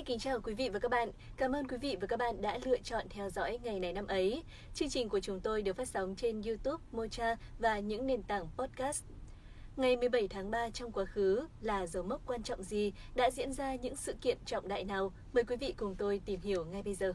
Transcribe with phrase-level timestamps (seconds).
[0.00, 1.10] Xin kính chào quý vị và các bạn.
[1.36, 4.06] Cảm ơn quý vị và các bạn đã lựa chọn theo dõi ngày này năm
[4.06, 4.42] ấy.
[4.74, 8.46] Chương trình của chúng tôi được phát sóng trên YouTube, Mocha và những nền tảng
[8.56, 9.04] podcast.
[9.76, 13.52] Ngày 17 tháng 3 trong quá khứ là dấu mốc quan trọng gì, đã diễn
[13.52, 15.12] ra những sự kiện trọng đại nào?
[15.32, 17.12] Mời quý vị cùng tôi tìm hiểu ngay bây giờ.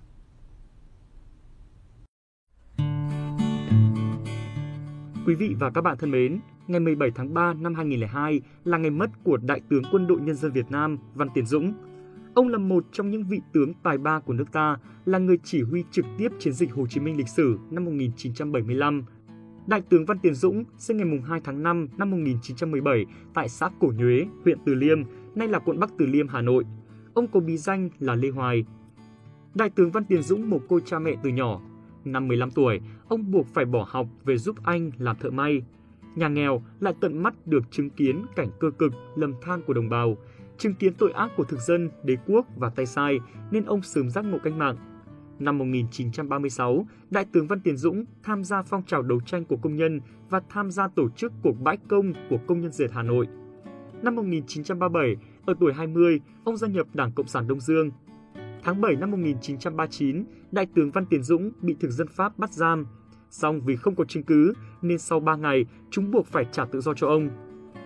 [5.28, 8.92] Quý vị và các bạn thân mến, ngày 17 tháng 3 năm 2002 là ngày
[8.92, 11.74] mất của Đại tướng Quân đội Nhân dân Việt Nam Văn Tiến Dũng.
[12.36, 15.62] Ông là một trong những vị tướng tài ba của nước ta, là người chỉ
[15.62, 19.04] huy trực tiếp chiến dịch Hồ Chí Minh lịch sử năm 1975.
[19.68, 23.92] Đại tướng Văn Tiến Dũng sinh ngày 2 tháng 5 năm 1917 tại xã Cổ
[23.98, 25.04] Nhuế, huyện Từ Liêm,
[25.36, 26.64] nay là quận Bắc Từ Liêm, Hà Nội.
[27.14, 28.66] Ông có bí danh là Lê Hoài.
[29.56, 31.62] Đại tướng Văn Tiến Dũng mồ côi cha mẹ từ nhỏ.
[32.06, 35.62] Năm 15 tuổi, ông buộc phải bỏ học về giúp anh làm thợ may.
[36.16, 39.90] Nhà nghèo lại tận mắt được chứng kiến cảnh cơ cực, lầm than của đồng
[39.90, 40.18] bào,
[40.58, 43.20] chứng kiến tội ác của thực dân, đế quốc và tay sai
[43.52, 44.76] nên ông sớm giác ngộ cách mạng.
[45.40, 49.76] Năm 1936, Đại tướng Văn Tiến Dũng tham gia phong trào đấu tranh của công
[49.76, 53.28] nhân và tham gia tổ chức cuộc bãi công của công nhân dệt Hà Nội.
[54.02, 57.92] Năm 1937, ở tuổi 20, ông gia nhập Đảng Cộng sản Đông Dương.
[58.64, 62.86] Tháng 7 năm 1939, Đại tướng Văn Tiến Dũng bị thực dân Pháp bắt giam.
[63.30, 66.82] Song vì không có chứng cứ nên sau 3 ngày, chúng buộc phải trả tự
[66.82, 67.30] do cho ông.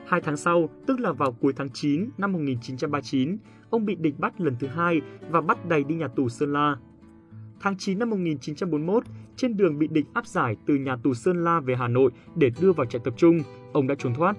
[0.10, 3.38] Hai tháng sau, tức là vào cuối tháng 9 năm 1939,
[3.70, 6.76] ông bị địch bắt lần thứ hai và bắt đầy đi nhà tù Sơn La.
[7.60, 9.04] Tháng 9 năm 1941,
[9.36, 12.52] trên đường bị địch áp giải từ nhà tù Sơn La về Hà Nội để
[12.62, 13.40] đưa vào trại tập trung,
[13.74, 14.38] ông đã trốn thoát.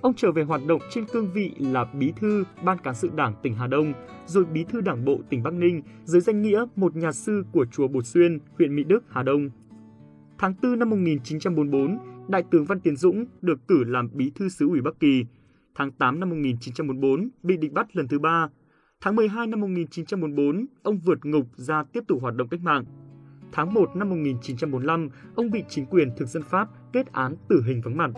[0.00, 3.34] Ông trở về hoạt động trên cương vị là bí thư Ban cán sự Đảng
[3.42, 3.92] tỉnh Hà Đông,
[4.26, 7.66] rồi bí thư Đảng bộ tỉnh Bắc Ninh dưới danh nghĩa một nhà sư của
[7.72, 9.50] chùa Bột Xuyên, huyện Mỹ Đức, Hà Đông.
[10.38, 14.68] Tháng 4 năm 1944, Đại tướng Văn Tiến Dũng được cử làm bí thư xứ
[14.68, 15.24] ủy Bắc Kỳ.
[15.74, 18.48] Tháng 8 năm 1944, bị địch bắt lần thứ ba.
[19.00, 22.84] Tháng 12 năm 1944, ông vượt ngục ra tiếp tục hoạt động cách mạng.
[23.52, 27.80] Tháng 1 năm 1945, ông bị chính quyền thực dân Pháp kết án tử hình
[27.84, 28.10] vắng mặt.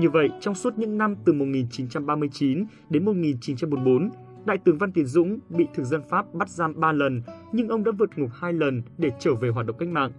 [0.00, 4.10] Như vậy, trong suốt những năm từ 1939 đến 1944,
[4.44, 7.84] Đại tướng Văn Tiến Dũng bị thực dân Pháp bắt giam 3 lần, nhưng ông
[7.84, 10.12] đã vượt ngục 2 lần để trở về hoạt động cách mạng.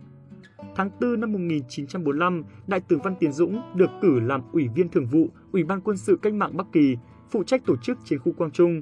[0.75, 5.05] Tháng 4 năm 1945, Đại tướng Văn Tiến Dũng được cử làm Ủy viên Thường
[5.05, 6.97] vụ Ủy ban Quân sự Cách mạng Bắc Kỳ,
[7.31, 8.81] phụ trách tổ chức chiến khu Quang Trung.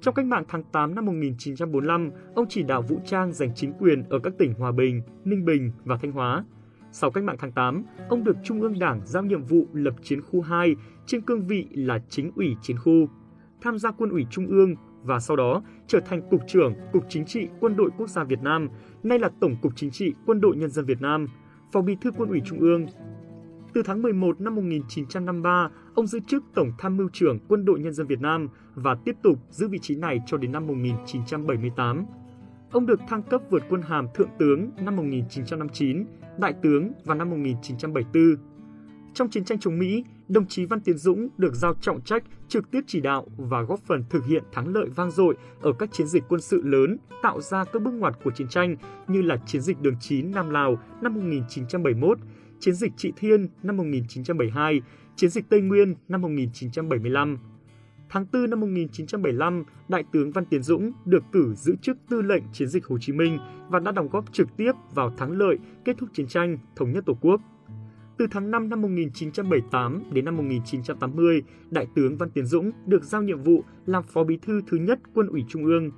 [0.00, 4.02] Trong cách mạng tháng 8 năm 1945, ông chỉ đạo vũ trang giành chính quyền
[4.08, 6.44] ở các tỉnh Hòa Bình, Ninh Bình và Thanh Hóa.
[6.92, 10.22] Sau cách mạng tháng 8, ông được Trung ương Đảng giao nhiệm vụ lập chiến
[10.22, 10.76] khu 2
[11.06, 13.08] trên cương vị là chính ủy chiến khu,
[13.60, 17.24] tham gia quân ủy Trung ương và sau đó trở thành Cục trưởng Cục Chính
[17.24, 18.68] trị Quân đội Quốc gia Việt Nam,
[19.02, 21.26] nay là Tổng cục Chính trị Quân đội Nhân dân Việt Nam,
[21.72, 22.86] Phó Bí thư Quân ủy Trung ương.
[23.74, 27.92] Từ tháng 11 năm 1953, ông giữ chức Tổng Tham mưu trưởng Quân đội Nhân
[27.92, 32.06] dân Việt Nam và tiếp tục giữ vị trí này cho đến năm 1978.
[32.70, 36.04] Ông được thăng cấp vượt quân hàm Thượng tướng năm 1959,
[36.38, 38.36] Đại tướng vào năm 1974.
[39.14, 42.70] Trong chiến tranh chống Mỹ, đồng chí Văn Tiến Dũng được giao trọng trách trực
[42.70, 46.06] tiếp chỉ đạo và góp phần thực hiện thắng lợi vang dội ở các chiến
[46.06, 48.76] dịch quân sự lớn, tạo ra các bước ngoặt của chiến tranh
[49.08, 52.18] như là chiến dịch Đường 9 Nam Lào năm 1971,
[52.60, 54.80] chiến dịch Trị Thiên năm 1972,
[55.16, 57.38] chiến dịch Tây Nguyên năm 1975.
[58.10, 62.42] Tháng 4 năm 1975, Đại tướng Văn Tiến Dũng được cử giữ chức tư lệnh
[62.52, 63.38] chiến dịch Hồ Chí Minh
[63.68, 67.04] và đã đóng góp trực tiếp vào thắng lợi kết thúc chiến tranh thống nhất
[67.06, 67.40] Tổ quốc.
[68.18, 73.22] Từ tháng 5 năm 1978 đến năm 1980, Đại tướng Văn Tiến Dũng được giao
[73.22, 75.90] nhiệm vụ làm Phó Bí thư thứ nhất Quân ủy Trung ương.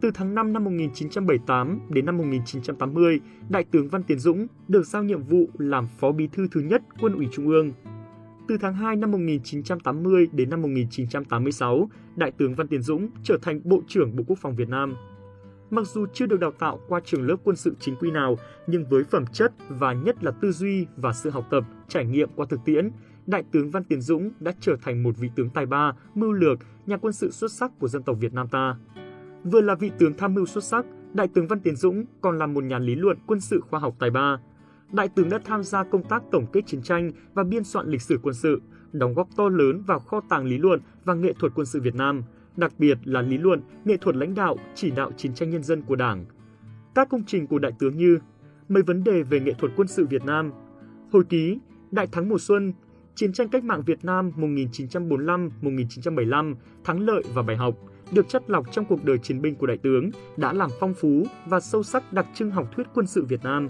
[0.00, 5.04] Từ tháng 5 năm 1978 đến năm 1980, Đại tướng Văn Tiến Dũng được giao
[5.04, 7.72] nhiệm vụ làm Phó Bí thư thứ nhất Quân ủy Trung ương.
[8.48, 13.60] Từ tháng 2 năm 1980 đến năm 1986, Đại tướng Văn Tiến Dũng trở thành
[13.64, 14.94] Bộ trưởng Bộ Quốc phòng Việt Nam.
[15.70, 18.84] Mặc dù chưa được đào tạo qua trường lớp quân sự chính quy nào, nhưng
[18.88, 22.46] với phẩm chất và nhất là tư duy và sự học tập, trải nghiệm qua
[22.50, 22.90] thực tiễn,
[23.26, 26.58] Đại tướng Văn Tiến Dũng đã trở thành một vị tướng tài ba, mưu lược,
[26.86, 28.76] nhà quân sự xuất sắc của dân tộc Việt Nam ta.
[29.44, 32.46] Vừa là vị tướng tham mưu xuất sắc, Đại tướng Văn Tiến Dũng còn là
[32.46, 34.40] một nhà lý luận quân sự khoa học tài ba.
[34.92, 38.02] Đại tướng đã tham gia công tác tổng kết chiến tranh và biên soạn lịch
[38.02, 41.52] sử quân sự, đóng góp to lớn vào kho tàng lý luận và nghệ thuật
[41.54, 42.22] quân sự Việt Nam–
[42.58, 45.82] đặc biệt là lý luận, nghệ thuật lãnh đạo, chỉ đạo chiến tranh nhân dân
[45.82, 46.24] của Đảng.
[46.94, 48.18] Các công trình của Đại tướng như
[48.68, 50.52] mấy vấn đề về nghệ thuật quân sự Việt Nam,
[51.12, 51.58] hồi ký,
[51.90, 52.72] Đại thắng mùa xuân,
[53.14, 57.74] chiến tranh cách mạng Việt Nam 1945-1975, thắng lợi và bài học,
[58.12, 61.26] được chất lọc trong cuộc đời chiến binh của đại tướng đã làm phong phú
[61.46, 63.68] và sâu sắc đặc trưng học thuyết quân sự Việt Nam.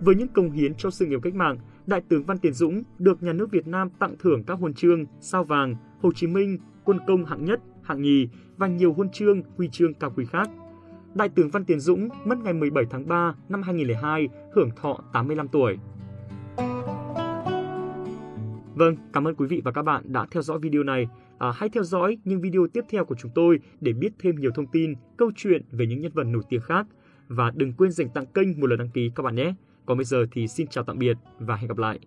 [0.00, 3.22] Với những công hiến cho sự nghiệp cách mạng, Đại tướng Văn Tiến Dũng được
[3.22, 6.58] nhà nước Việt Nam tặng thưởng các huân chương, sao vàng, Hồ Chí Minh,
[6.90, 10.50] quân công hạng nhất, hạng nhì và nhiều huân chương, huy chương cao quý khác.
[11.14, 15.48] Đại tướng Văn Tiến Dũng mất ngày 17 tháng 3 năm 2002, hưởng thọ 85
[15.48, 15.76] tuổi.
[18.74, 21.06] Vâng, cảm ơn quý vị và các bạn đã theo dõi video này.
[21.38, 24.50] À, hãy theo dõi những video tiếp theo của chúng tôi để biết thêm nhiều
[24.54, 26.86] thông tin, câu chuyện về những nhân vật nổi tiếng khác.
[27.28, 29.54] Và đừng quên dành tặng kênh một lần đăng ký các bạn nhé.
[29.86, 31.98] Còn bây giờ thì xin chào tạm biệt và hẹn gặp lại.